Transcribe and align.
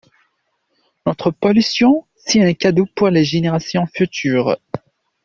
Notre 1.05 1.29
pollution, 1.29 2.07
c'est 2.15 2.41
un 2.41 2.55
cadeau 2.55 2.87
pour 2.95 3.09
les 3.11 3.23
générations 3.23 3.85
futures. 3.85 4.55